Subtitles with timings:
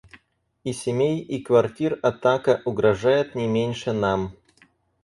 [0.63, 4.35] И семей и квартир атака угрожает не меньше нам.